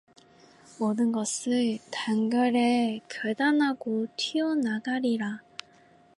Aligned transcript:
모든 0.79 1.11
것을 1.11 1.77
단결에 1.91 3.01
결단하고 3.07 4.07
튀어 4.17 4.55
나가리라. 4.55 5.41